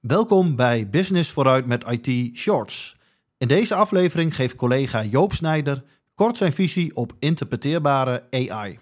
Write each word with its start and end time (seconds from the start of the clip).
Welkom 0.00 0.56
bij 0.56 0.88
Business 0.90 1.32
vooruit 1.32 1.66
met 1.66 1.84
IT 1.88 2.36
Shorts. 2.36 2.98
In 3.38 3.48
deze 3.48 3.74
aflevering 3.74 4.36
geeft 4.36 4.54
collega 4.54 5.02
Joop 5.02 5.32
Snijder 5.32 5.82
kort 6.14 6.36
zijn 6.36 6.52
visie 6.52 6.96
op 6.96 7.12
interpreteerbare 7.18 8.22
AI. 8.30 8.78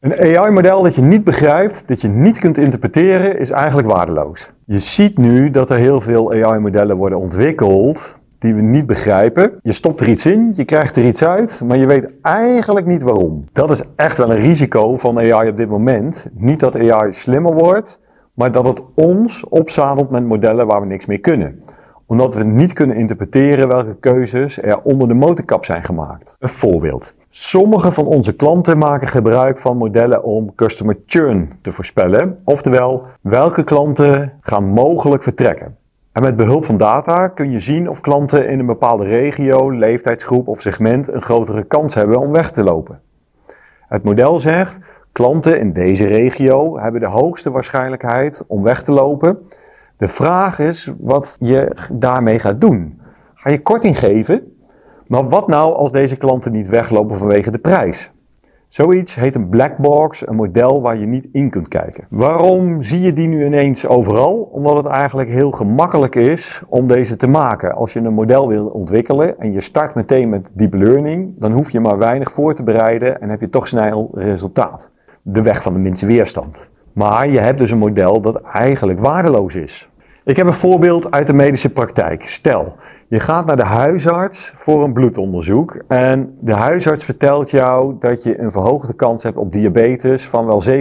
Een 0.00 0.38
AI-model 0.38 0.82
dat 0.82 0.94
je 0.94 1.02
niet 1.02 1.24
begrijpt, 1.24 1.82
dat 1.86 2.00
je 2.00 2.08
niet 2.08 2.38
kunt 2.38 2.58
interpreteren, 2.58 3.38
is 3.38 3.50
eigenlijk 3.50 3.88
waardeloos. 3.88 4.50
Je 4.64 4.78
ziet 4.78 5.18
nu 5.18 5.50
dat 5.50 5.70
er 5.70 5.78
heel 5.78 6.00
veel 6.00 6.32
AI-modellen 6.32 6.96
worden 6.96 7.18
ontwikkeld 7.18 8.18
die 8.38 8.54
we 8.54 8.60
niet 8.60 8.86
begrijpen. 8.86 9.58
Je 9.62 9.72
stopt 9.72 10.00
er 10.00 10.08
iets 10.08 10.26
in, 10.26 10.52
je 10.54 10.64
krijgt 10.64 10.96
er 10.96 11.04
iets 11.04 11.22
uit, 11.22 11.60
maar 11.64 11.78
je 11.78 11.86
weet 11.86 12.14
eigenlijk 12.22 12.86
niet 12.86 13.02
waarom. 13.02 13.44
Dat 13.52 13.70
is 13.70 13.82
echt 13.96 14.18
wel 14.18 14.30
een 14.30 14.40
risico 14.40 14.96
van 14.96 15.18
AI 15.18 15.48
op 15.48 15.56
dit 15.56 15.68
moment. 15.68 16.26
Niet 16.32 16.60
dat 16.60 16.76
AI 16.76 17.12
slimmer 17.12 17.54
wordt, 17.54 18.00
maar 18.38 18.52
dat 18.52 18.64
het 18.64 18.82
ons 18.94 19.48
opzadelt 19.48 20.10
met 20.10 20.24
modellen 20.24 20.66
waar 20.66 20.80
we 20.80 20.86
niks 20.86 21.06
mee 21.06 21.18
kunnen. 21.18 21.62
Omdat 22.06 22.34
we 22.34 22.44
niet 22.44 22.72
kunnen 22.72 22.96
interpreteren 22.96 23.68
welke 23.68 23.96
keuzes 24.00 24.62
er 24.62 24.80
onder 24.80 25.08
de 25.08 25.14
motorkap 25.14 25.64
zijn 25.64 25.84
gemaakt. 25.84 26.36
Een 26.38 26.48
voorbeeld. 26.48 27.14
Sommige 27.30 27.92
van 27.92 28.06
onze 28.06 28.32
klanten 28.32 28.78
maken 28.78 29.08
gebruik 29.08 29.58
van 29.58 29.76
modellen 29.76 30.24
om 30.24 30.54
customer 30.54 30.96
churn 31.06 31.52
te 31.60 31.72
voorspellen. 31.72 32.38
Oftewel, 32.44 33.06
welke 33.20 33.64
klanten 33.64 34.32
gaan 34.40 34.64
mogelijk 34.64 35.22
vertrekken. 35.22 35.76
En 36.12 36.22
met 36.22 36.36
behulp 36.36 36.64
van 36.64 36.76
data 36.76 37.28
kun 37.28 37.50
je 37.50 37.60
zien 37.60 37.90
of 37.90 38.00
klanten 38.00 38.48
in 38.48 38.58
een 38.58 38.66
bepaalde 38.66 39.04
regio, 39.04 39.70
leeftijdsgroep 39.70 40.48
of 40.48 40.60
segment 40.60 41.12
een 41.12 41.22
grotere 41.22 41.64
kans 41.64 41.94
hebben 41.94 42.20
om 42.20 42.32
weg 42.32 42.50
te 42.50 42.62
lopen. 42.62 43.00
Het 43.88 44.02
model 44.02 44.38
zegt 44.38 44.78
Klanten 45.18 45.60
in 45.60 45.72
deze 45.72 46.06
regio 46.06 46.78
hebben 46.78 47.00
de 47.00 47.06
hoogste 47.06 47.50
waarschijnlijkheid 47.50 48.44
om 48.46 48.62
weg 48.62 48.82
te 48.82 48.92
lopen. 48.92 49.38
De 49.96 50.08
vraag 50.08 50.58
is 50.58 50.92
wat 51.00 51.36
je 51.40 51.76
daarmee 51.92 52.38
gaat 52.38 52.60
doen. 52.60 53.00
Ga 53.34 53.50
je 53.50 53.62
korting 53.62 53.98
geven? 53.98 54.56
Maar 55.06 55.28
wat 55.28 55.48
nou 55.48 55.74
als 55.74 55.92
deze 55.92 56.16
klanten 56.16 56.52
niet 56.52 56.68
weglopen 56.68 57.18
vanwege 57.18 57.50
de 57.50 57.58
prijs? 57.58 58.10
Zoiets 58.68 59.14
heet 59.14 59.34
een 59.34 59.48
black 59.48 59.76
box, 59.76 60.26
een 60.26 60.34
model 60.34 60.82
waar 60.82 60.98
je 60.98 61.06
niet 61.06 61.28
in 61.32 61.50
kunt 61.50 61.68
kijken. 61.68 62.04
Waarom 62.10 62.82
zie 62.82 63.00
je 63.00 63.12
die 63.12 63.28
nu 63.28 63.44
ineens 63.44 63.86
overal? 63.86 64.48
Omdat 64.52 64.76
het 64.76 64.86
eigenlijk 64.86 65.28
heel 65.28 65.50
gemakkelijk 65.50 66.14
is 66.14 66.62
om 66.68 66.86
deze 66.86 67.16
te 67.16 67.28
maken. 67.28 67.74
Als 67.74 67.92
je 67.92 68.00
een 68.00 68.14
model 68.14 68.48
wil 68.48 68.66
ontwikkelen 68.66 69.38
en 69.38 69.52
je 69.52 69.60
start 69.60 69.94
meteen 69.94 70.28
met 70.28 70.50
deep 70.52 70.74
learning, 70.74 71.38
dan 71.38 71.52
hoef 71.52 71.70
je 71.70 71.80
maar 71.80 71.98
weinig 71.98 72.32
voor 72.32 72.54
te 72.54 72.62
bereiden 72.62 73.20
en 73.20 73.28
heb 73.28 73.40
je 73.40 73.50
toch 73.50 73.68
snel 73.68 74.10
resultaat 74.12 74.96
de 75.32 75.42
weg 75.42 75.62
van 75.62 75.72
de 75.72 75.78
minste 75.78 76.06
weerstand. 76.06 76.68
Maar 76.92 77.28
je 77.28 77.38
hebt 77.38 77.58
dus 77.58 77.70
een 77.70 77.78
model 77.78 78.20
dat 78.20 78.42
eigenlijk 78.42 79.00
waardeloos 79.00 79.54
is. 79.54 79.88
Ik 80.24 80.36
heb 80.36 80.46
een 80.46 80.54
voorbeeld 80.54 81.10
uit 81.10 81.26
de 81.26 81.32
medische 81.32 81.70
praktijk. 81.70 82.26
Stel, 82.26 82.76
je 83.08 83.20
gaat 83.20 83.46
naar 83.46 83.56
de 83.56 83.64
huisarts 83.64 84.52
voor 84.56 84.84
een 84.84 84.92
bloedonderzoek 84.92 85.76
en 85.88 86.36
de 86.40 86.52
huisarts 86.52 87.04
vertelt 87.04 87.50
jou 87.50 87.96
dat 88.00 88.22
je 88.22 88.40
een 88.40 88.52
verhoogde 88.52 88.92
kans 88.92 89.22
hebt 89.22 89.36
op 89.36 89.52
diabetes 89.52 90.26
van 90.26 90.46
wel 90.46 90.62
87%. 90.62 90.74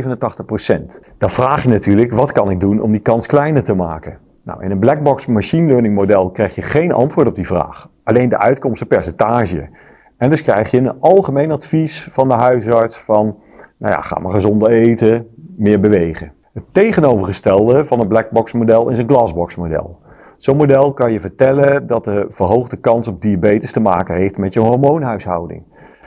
Dan 1.18 1.30
vraag 1.30 1.64
je 1.64 1.70
natuurlijk, 1.70 2.12
wat 2.12 2.31
kan 2.31 2.50
ik 2.50 2.59
doen 2.59 2.81
om 2.81 2.92
die 2.92 3.02
kans 3.02 3.25
kleiner 3.25 3.64
te 3.64 3.73
maken? 3.73 4.18
Nou, 4.44 4.64
in 4.64 4.72
een 4.72 4.80
blackbox 4.80 5.25
machine 5.25 5.68
learning 5.68 5.95
model 5.95 6.30
krijg 6.30 6.56
je 6.56 6.62
geen 6.62 6.92
antwoord 6.92 7.28
op 7.28 7.36
die 7.36 7.48
vraag, 7.48 7.90
alleen 8.03 8.30
de 8.30 8.38
uitkomstenpercentage. 8.38 9.70
En 10.18 10.30
dus 10.30 10.42
krijg 10.42 10.72
je 10.72 10.78
een 10.78 11.00
algemeen 11.00 11.52
advies 11.52 12.09
van 12.12 12.28
de 12.28 12.34
huisarts 12.34 12.98
van 12.98 13.36
nou 13.78 13.94
ja, 13.94 14.02
ga 14.02 14.20
maar 14.20 14.31
gezonder 14.31 14.70
eten, 14.70 15.28
meer 15.56 15.80
bewegen. 15.80 16.31
Het 16.53 16.64
tegenovergestelde 16.72 17.86
van 17.86 18.00
een 18.00 18.08
blackbox 18.08 18.53
model 18.53 18.89
is 18.89 18.97
een 18.97 19.08
glassbox 19.08 19.56
model. 19.56 20.00
Zo'n 20.38 20.58
model 20.58 20.94
kan 20.94 21.11
je 21.11 21.22
vertellen 21.22 21.88
dat 21.88 22.03
de 22.03 22.25
verhoogde 22.30 22.78
kans 22.78 23.08
op 23.08 23.22
diabetes 23.22 23.72
te 23.72 23.80
maken 23.80 24.16
heeft 24.16 24.38
met 24.38 24.53
je 24.53 24.59
hormoonhuishouding. 24.59 25.64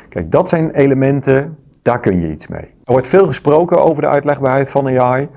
Kijk, 0.08 0.32
dat 0.32 0.48
zijn 0.48 0.70
elementen, 0.70 1.58
daar 1.82 2.00
kun 2.00 2.20
je 2.20 2.32
iets 2.32 2.48
mee. 2.48 2.60
Er 2.60 2.92
wordt 2.92 3.06
veel 3.06 3.26
gesproken 3.26 3.84
over 3.84 4.02
de 4.02 4.08
uitlegbaarheid 4.08 4.70
van 4.70 4.98
AI, 4.98 5.28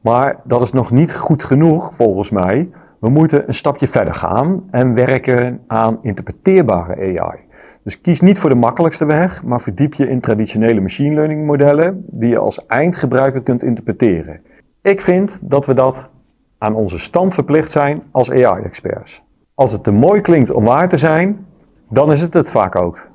maar 0.00 0.40
dat 0.44 0.62
is 0.62 0.72
nog 0.72 0.90
niet 0.90 1.14
goed 1.14 1.44
genoeg 1.44 1.94
volgens 1.94 2.30
mij. 2.30 2.68
We 2.98 3.08
moeten 3.08 3.44
een 3.46 3.54
stapje 3.54 3.86
verder 3.86 4.14
gaan 4.14 4.62
en 4.70 4.94
werken 4.94 5.60
aan 5.66 5.98
interpreteerbare 6.02 7.20
AI. 7.20 7.38
Dus 7.86 8.00
kies 8.00 8.20
niet 8.20 8.38
voor 8.38 8.50
de 8.50 8.56
makkelijkste 8.56 9.04
weg, 9.04 9.42
maar 9.42 9.60
verdiep 9.60 9.94
je 9.94 10.08
in 10.08 10.20
traditionele 10.20 10.80
machine 10.80 11.14
learning 11.14 11.46
modellen 11.46 12.04
die 12.06 12.28
je 12.28 12.38
als 12.38 12.66
eindgebruiker 12.66 13.42
kunt 13.42 13.62
interpreteren. 13.62 14.40
Ik 14.82 15.00
vind 15.00 15.38
dat 15.40 15.66
we 15.66 15.74
dat 15.74 16.08
aan 16.58 16.74
onze 16.74 16.98
stand 16.98 17.34
verplicht 17.34 17.70
zijn 17.70 18.02
als 18.10 18.30
AI-experts. 18.30 19.22
Als 19.54 19.72
het 19.72 19.84
te 19.84 19.90
mooi 19.90 20.20
klinkt 20.20 20.50
om 20.50 20.64
waar 20.64 20.88
te 20.88 20.96
zijn, 20.96 21.46
dan 21.88 22.12
is 22.12 22.22
het 22.22 22.32
het 22.32 22.50
vaak 22.50 22.76
ook. 22.76 23.08